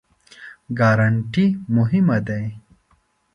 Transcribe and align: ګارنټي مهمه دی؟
ګارنټي 0.79 1.45
مهمه 1.75 2.17
دی؟ 2.27 2.45